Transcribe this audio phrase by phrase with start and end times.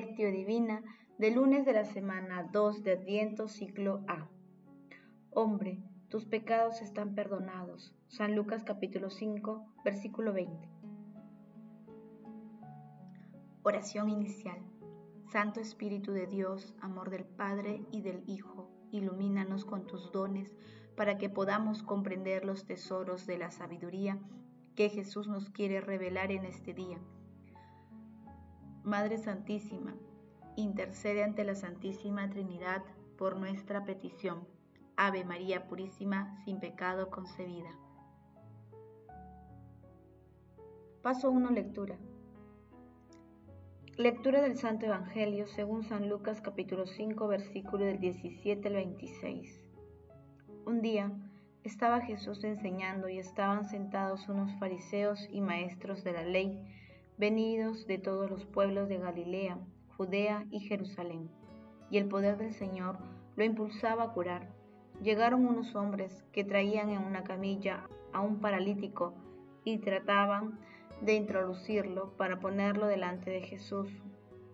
[0.00, 0.84] Divina
[1.18, 4.28] del lunes de la semana 2 de Adviento, ciclo A.
[5.32, 7.96] Hombre, tus pecados están perdonados.
[8.06, 10.68] San Lucas capítulo 5, versículo 20.
[13.64, 14.60] Oración inicial.
[15.32, 20.54] Santo Espíritu de Dios, amor del Padre y del Hijo, ilumínanos con tus dones
[20.96, 24.20] para que podamos comprender los tesoros de la sabiduría
[24.76, 27.00] que Jesús nos quiere revelar en este día.
[28.88, 29.94] Madre Santísima,
[30.56, 32.82] intercede ante la Santísima Trinidad
[33.18, 34.48] por nuestra petición.
[34.96, 37.68] Ave María Purísima, sin pecado concebida.
[41.02, 41.50] Paso 1.
[41.50, 41.98] Lectura.
[43.98, 49.66] Lectura del Santo Evangelio según San Lucas capítulo 5 versículo del 17 al 26.
[50.64, 51.12] Un día,
[51.62, 56.58] estaba Jesús enseñando y estaban sentados unos fariseos y maestros de la ley,
[57.18, 59.58] venidos de todos los pueblos de Galilea,
[59.96, 61.28] Judea y Jerusalén.
[61.90, 62.98] Y el poder del Señor
[63.34, 64.54] lo impulsaba a curar.
[65.02, 69.14] Llegaron unos hombres que traían en una camilla a un paralítico
[69.64, 70.58] y trataban
[71.02, 73.90] de introducirlo para ponerlo delante de Jesús.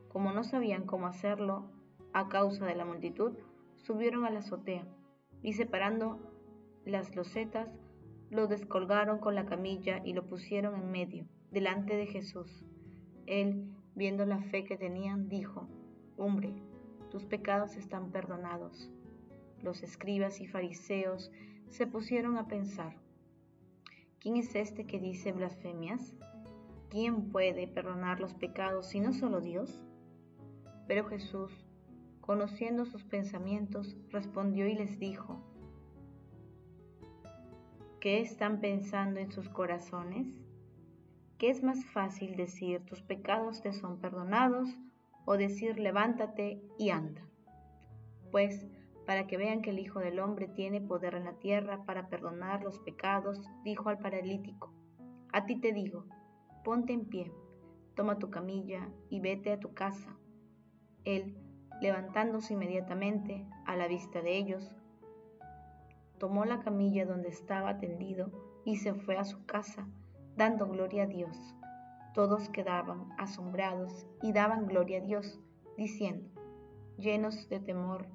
[0.09, 1.71] Como no sabían cómo hacerlo
[2.13, 3.33] a causa de la multitud,
[3.77, 4.87] subieron a la azotea
[5.43, 6.19] y separando
[6.85, 7.69] las losetas,
[8.31, 12.67] lo descolgaron con la camilla y lo pusieron en medio, delante de Jesús.
[13.27, 15.69] Él, viendo la fe que tenían, dijo,
[16.19, 16.53] Hombre,
[17.11, 18.91] tus pecados están perdonados.
[19.63, 21.31] Los escribas y fariseos
[21.69, 22.97] se pusieron a pensar,
[24.19, 26.15] ¿quién es este que dice blasfemias?
[26.91, 29.81] ¿Quién puede perdonar los pecados si no solo Dios?
[30.87, 31.53] Pero Jesús,
[32.21, 35.41] conociendo sus pensamientos, respondió y les dijo,
[38.01, 40.44] ¿Qué están pensando en sus corazones?
[41.45, 44.71] ¿Qué es más fácil decir tus pecados te son perdonados
[45.27, 47.21] o decir levántate y anda?
[48.31, 48.67] Pues
[49.05, 52.63] para que vean que el Hijo del Hombre tiene poder en la tierra para perdonar
[52.63, 54.73] los pecados, dijo al paralítico,
[55.35, 56.07] a ti te digo,
[56.65, 57.31] ponte en pie,
[57.95, 60.17] toma tu camilla y vete a tu casa.
[61.05, 61.37] Él,
[61.83, 64.75] levantándose inmediatamente a la vista de ellos,
[66.17, 68.33] tomó la camilla donde estaba tendido
[68.65, 69.87] y se fue a su casa,
[70.37, 71.37] dando gloria a Dios.
[72.15, 75.41] Todos quedaban asombrados y daban gloria a Dios,
[75.77, 76.29] diciendo,
[76.97, 78.07] llenos de temor,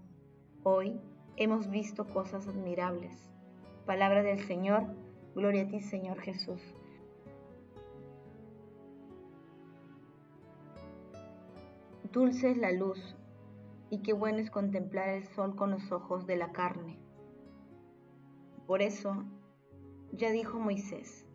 [0.63, 0.99] hoy
[1.35, 3.29] hemos visto cosas admirables.
[3.85, 4.83] Palabra del Señor,
[5.35, 6.61] gloria a ti Señor Jesús.
[12.11, 13.15] Dulce es la luz,
[13.89, 16.99] y qué bueno es contemplar el sol con los ojos de la carne.
[18.65, 19.25] Por eso,
[20.11, 21.25] ya dijo Moisés,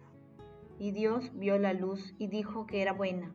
[0.78, 3.34] y Dios vio la luz y dijo que era buena.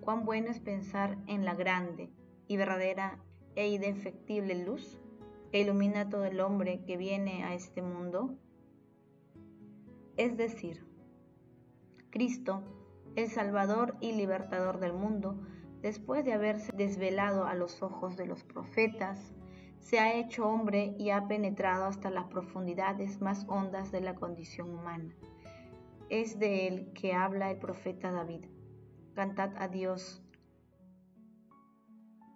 [0.00, 2.10] Cuán bueno es pensar en la grande
[2.46, 3.18] y verdadera
[3.54, 5.00] e indefectible luz
[5.50, 8.36] que ilumina todo el hombre que viene a este mundo.
[10.16, 10.86] Es decir,
[12.10, 12.62] Cristo,
[13.16, 15.40] el Salvador y Libertador del mundo,
[15.82, 19.34] después de haberse desvelado a los ojos de los profetas,
[19.80, 24.70] se ha hecho hombre y ha penetrado hasta las profundidades más hondas de la condición
[24.70, 25.14] humana.
[26.10, 28.44] Es de él que habla el profeta David.
[29.14, 30.20] Cantad a Dios,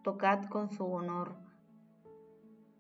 [0.04, 1.34] tocad con su honor,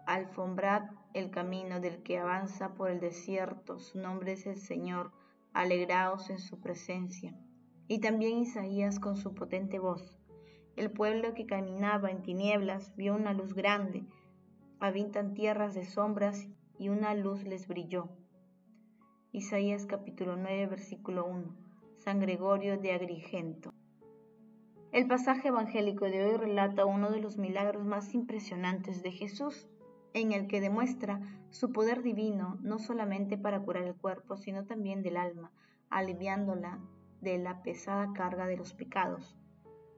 [0.06, 5.10] alfombrad el camino del que avanza por el desierto, su nombre es el Señor,
[5.52, 7.36] alegraos en su presencia.
[7.88, 10.16] Y también Isaías con su potente voz.
[10.76, 14.06] El pueblo que caminaba en tinieblas vio una luz grande,
[14.78, 16.46] habitan tierras de sombras
[16.78, 18.10] y una luz les brilló.
[19.34, 21.56] Isaías capítulo 9 versículo 1.
[21.98, 23.74] San Gregorio de Agrigento.
[24.92, 29.68] El pasaje evangélico de hoy relata uno de los milagros más impresionantes de Jesús,
[30.12, 35.02] en el que demuestra su poder divino no solamente para curar el cuerpo, sino también
[35.02, 35.50] del alma,
[35.90, 36.78] aliviándola
[37.20, 39.36] de la pesada carga de los pecados.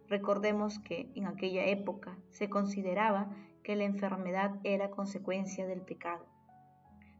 [0.09, 3.29] Recordemos que en aquella época se consideraba
[3.63, 6.25] que la enfermedad era consecuencia del pecado.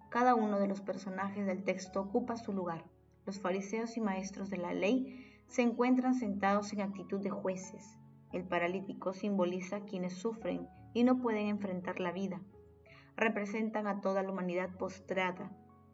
[0.09, 2.85] Cada uno de los personajes del texto ocupa su lugar.
[3.27, 7.99] Los fariseos y maestros de la ley se encuentran sentados en actitud de jueces.
[8.33, 12.41] El paralítico simboliza quienes sufren y no pueden enfrentar la vida.
[13.17, 15.51] Representan a toda la humanidad postrada.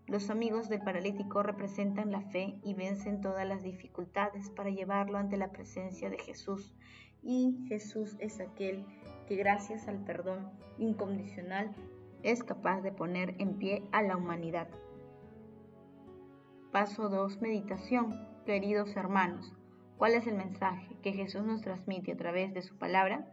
[0.06, 5.36] Los amigos del paralítico representan la fe y vencen todas las dificultades para llevarlo ante
[5.36, 6.74] la presencia de Jesús.
[7.22, 8.84] Y Jesús es aquel
[9.26, 11.74] que gracias al perdón incondicional
[12.22, 14.69] es capaz de poner en pie a la humanidad.
[16.70, 17.40] Paso 2.
[17.40, 18.28] Meditación.
[18.46, 19.54] Queridos hermanos,
[20.02, 23.24] ¿Cuál es el mensaje que Jesús nos transmite a través de su palabra?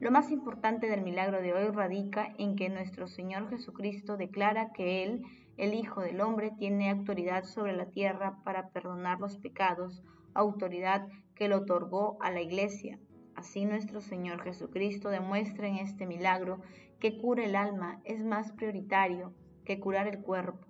[0.00, 5.04] Lo más importante del milagro de hoy radica en que nuestro Señor Jesucristo declara que
[5.04, 5.22] Él,
[5.58, 10.02] el Hijo del Hombre, tiene autoridad sobre la tierra para perdonar los pecados,
[10.32, 12.98] autoridad que le otorgó a la Iglesia.
[13.36, 16.62] Así nuestro Señor Jesucristo demuestra en este milagro
[17.00, 19.32] que cura el alma es más prioritario
[19.64, 20.66] que curar el cuerpo.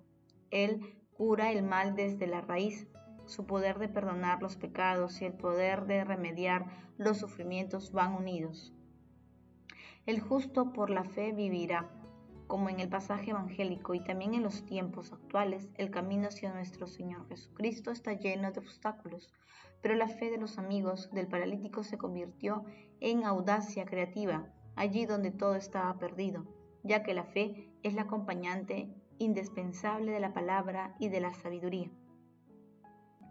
[0.51, 0.81] Él
[1.13, 2.87] cura el mal desde la raíz.
[3.25, 6.65] Su poder de perdonar los pecados y el poder de remediar
[6.97, 8.73] los sufrimientos van unidos.
[10.05, 11.89] El justo por la fe vivirá.
[12.47, 16.87] Como en el pasaje evangélico y también en los tiempos actuales, el camino hacia nuestro
[16.87, 19.31] Señor Jesucristo está lleno de obstáculos,
[19.83, 22.65] pero la fe de los amigos del paralítico se convirtió
[22.99, 26.45] en audacia creativa, allí donde todo estaba perdido,
[26.83, 31.91] ya que la fe es la acompañante indispensable de la palabra y de la sabiduría.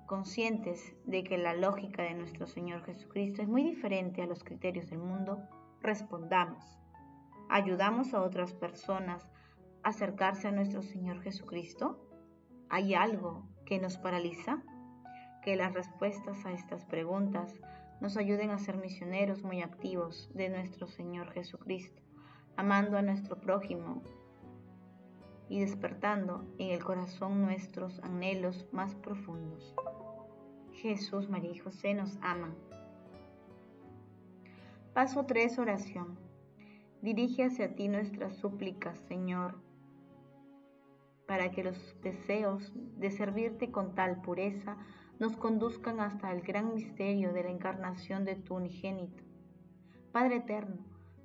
[0.07, 4.89] Conscientes de que la lógica de nuestro Señor Jesucristo es muy diferente a los criterios
[4.89, 5.43] del mundo,
[5.83, 6.79] respondamos.
[7.51, 9.29] ¿Ayudamos a otras personas
[9.83, 11.99] a acercarse a nuestro Señor Jesucristo?
[12.71, 14.63] ¿Hay algo que nos paraliza?
[15.43, 17.59] Que las respuestas a estas preguntas
[18.01, 22.03] nos ayuden a ser misioneros muy activos de nuestro Señor Jesucristo,
[22.57, 24.03] amando a nuestro prójimo
[25.49, 29.75] y despertando en el corazón nuestros anhelos más profundos.
[30.73, 32.55] Jesús, María y José nos aman
[34.99, 35.61] Paso 3.
[35.61, 36.19] Oración.
[37.03, 39.55] Dirige hacia ti nuestras súplicas, Señor,
[41.29, 44.77] para que los deseos de servirte con tal pureza
[45.19, 49.25] nos conduzcan hasta el gran misterio de la encarnación de tu unigénito.
[50.13, 50.77] Padre eterno,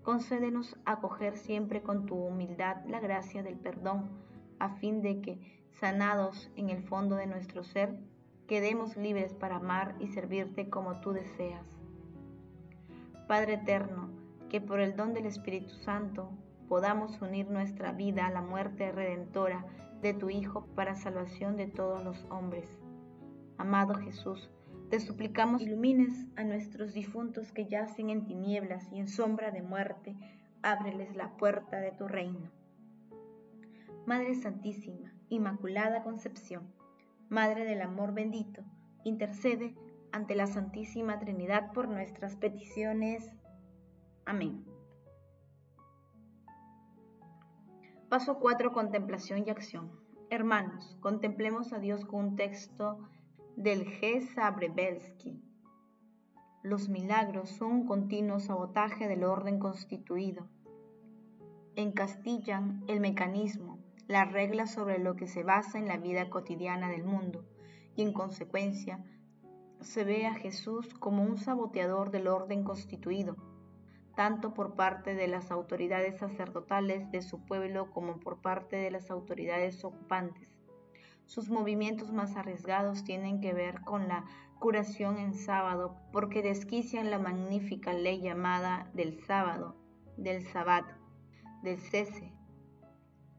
[0.02, 4.10] concédenos acoger siempre con tu humildad la gracia del perdón,
[4.60, 8.00] a fin de que, sanados en el fondo de nuestro ser,
[8.48, 11.66] quedemos libres para amar y servirte como tú deseas.
[13.28, 14.10] Padre eterno,
[14.50, 16.30] que por el don del Espíritu Santo
[16.68, 19.66] podamos unir nuestra vida a la muerte redentora
[20.02, 22.83] de tu Hijo para salvación de todos los hombres.
[23.58, 24.50] Amado Jesús,
[24.90, 30.16] te suplicamos ilumines a nuestros difuntos que yacen en tinieblas y en sombra de muerte,
[30.62, 32.52] ábreles la puerta de tu reino.
[34.06, 36.74] Madre Santísima, Inmaculada Concepción,
[37.30, 38.64] Madre del Amor bendito,
[39.04, 39.76] intercede
[40.12, 43.32] ante la Santísima Trinidad por nuestras peticiones.
[44.26, 44.64] Amén.
[48.10, 48.72] Paso 4.
[48.74, 49.92] Contemplación y acción.
[50.30, 53.00] Hermanos, contemplemos a Dios con un texto
[53.56, 54.22] del G.
[54.34, 55.40] Sabrebelsky.
[56.64, 60.48] Los milagros son un continuo sabotaje del orden constituido.
[61.76, 67.04] Encastillan el mecanismo, la regla sobre lo que se basa en la vida cotidiana del
[67.04, 67.46] mundo
[67.96, 69.06] y en consecuencia
[69.82, 73.36] se ve a Jesús como un saboteador del orden constituido,
[74.16, 79.12] tanto por parte de las autoridades sacerdotales de su pueblo como por parte de las
[79.12, 80.63] autoridades ocupantes.
[81.26, 84.26] Sus movimientos más arriesgados tienen que ver con la
[84.60, 89.76] curación en sábado porque desquician la magnífica ley llamada del sábado,
[90.18, 90.86] del sabbat,
[91.64, 92.34] del cese.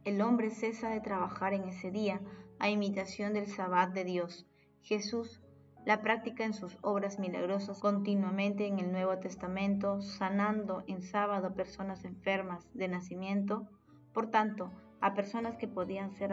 [0.05, 2.21] El hombre cesa de trabajar en ese día
[2.59, 4.47] a imitación del sabbat de Dios.
[4.83, 5.41] Jesús
[5.85, 12.07] la práctica en sus obras milagrosas continuamente en el Nuevo Testamento, sanando en sábado personas
[12.07, 13.69] enfermas de nacimiento,
[14.15, 16.33] por tanto, a personas que podían ser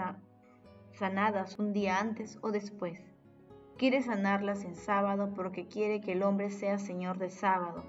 [0.93, 2.99] sanadas un día antes o después.
[3.77, 7.83] Quiere sanarlas en sábado porque quiere que el hombre sea Señor de sábado.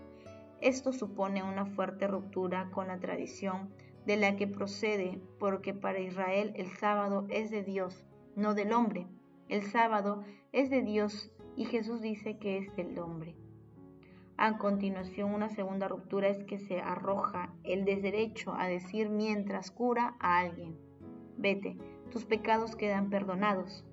[0.61, 3.71] Esto supone una fuerte ruptura con la tradición
[4.07, 8.05] de la que procede, porque para Israel el sábado es de Dios,
[8.37, 9.07] no del hombre.
[9.49, 13.37] El sábado es de Dios y Jesús dice que es del hombre.
[14.37, 20.17] A continuación, una segunda ruptura es que se arroja el desderecho a decir mientras cura
[20.21, 20.77] a alguien,
[21.37, 21.77] vete,
[22.13, 23.85] tus pecados quedan perdonados.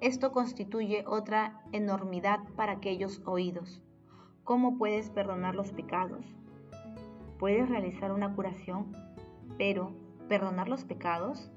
[0.00, 3.82] Esto constituye otra enormidad para aquellos oídos.
[4.42, 6.26] ¿Cómo puedes perdonar los pecados?
[7.38, 8.96] Puedes realizar una curación,
[9.56, 9.94] pero
[10.28, 11.52] ¿perdonar los pecados?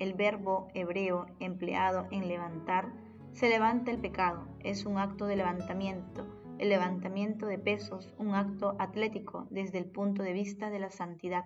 [0.00, 2.92] El verbo hebreo empleado en levantar
[3.30, 6.26] se levanta el pecado, es un acto de levantamiento,
[6.58, 11.44] el levantamiento de pesos, un acto atlético desde el punto de vista de la santidad.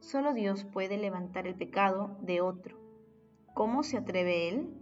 [0.00, 2.78] Solo Dios puede levantar el pecado de otro.
[3.54, 4.74] ¿Cómo se atreve Él?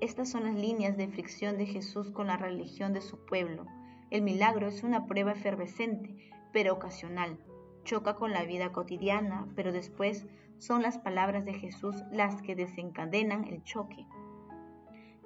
[0.00, 3.66] Estas son las líneas de fricción de Jesús con la religión de su pueblo.
[4.10, 6.14] El milagro es una prueba efervescente,
[6.52, 7.38] pero ocasional.
[7.84, 10.26] Choca con la vida cotidiana, pero después
[10.58, 14.06] son las palabras de Jesús las que desencadenan el choque.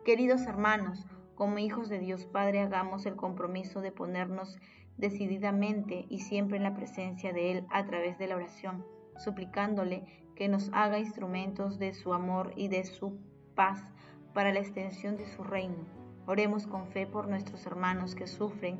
[0.04, 4.56] Queridos hermanos, Como hijos de Dios Padre, hagamos el compromiso de ponernos
[4.96, 8.84] decididamente y siempre en la presencia de Él a través de la oración,
[9.16, 13.18] suplicándole que nos haga instrumentos de su amor y de su
[13.54, 13.84] paz
[14.32, 15.84] para la extensión de su reino.
[16.26, 18.78] Oremos con fe por nuestros hermanos que sufren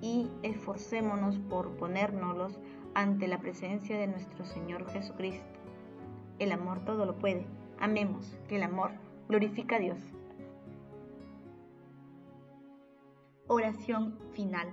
[0.00, 2.58] y esforcémonos por ponérnoslos
[2.94, 5.58] ante la presencia de nuestro Señor Jesucristo.
[6.38, 7.46] El amor todo lo puede.
[7.78, 8.92] Amemos, que el amor
[9.28, 10.00] glorifica a Dios.
[13.46, 14.72] Oración final.